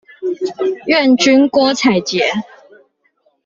[0.87, 2.23] 願君郭采潔